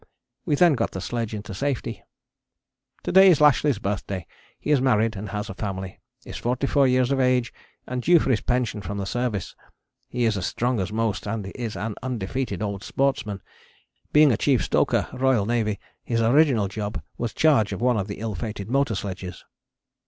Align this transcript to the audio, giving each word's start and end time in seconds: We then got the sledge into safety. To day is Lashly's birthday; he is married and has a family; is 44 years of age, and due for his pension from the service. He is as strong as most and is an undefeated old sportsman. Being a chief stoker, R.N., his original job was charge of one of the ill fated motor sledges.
We 0.47 0.55
then 0.55 0.73
got 0.73 0.89
the 0.93 0.99
sledge 0.99 1.35
into 1.35 1.53
safety. 1.53 2.01
To 3.03 3.11
day 3.11 3.27
is 3.29 3.39
Lashly's 3.39 3.77
birthday; 3.77 4.25
he 4.59 4.71
is 4.71 4.81
married 4.81 5.15
and 5.15 5.29
has 5.29 5.47
a 5.47 5.53
family; 5.53 5.99
is 6.25 6.37
44 6.37 6.87
years 6.87 7.11
of 7.11 7.19
age, 7.19 7.53
and 7.85 8.01
due 8.01 8.17
for 8.17 8.31
his 8.31 8.41
pension 8.41 8.81
from 8.81 8.97
the 8.97 9.05
service. 9.05 9.55
He 10.09 10.25
is 10.25 10.37
as 10.37 10.47
strong 10.47 10.79
as 10.79 10.91
most 10.91 11.27
and 11.27 11.45
is 11.53 11.75
an 11.75 11.93
undefeated 12.01 12.63
old 12.63 12.83
sportsman. 12.83 13.43
Being 14.11 14.31
a 14.31 14.37
chief 14.37 14.63
stoker, 14.63 15.07
R.N., 15.11 15.77
his 16.03 16.19
original 16.19 16.67
job 16.67 16.99
was 17.19 17.31
charge 17.31 17.71
of 17.71 17.79
one 17.79 17.97
of 17.97 18.07
the 18.07 18.21
ill 18.21 18.33
fated 18.33 18.71
motor 18.71 18.95
sledges. 18.95 19.45